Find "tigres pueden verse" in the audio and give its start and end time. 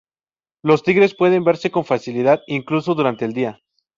0.81-1.69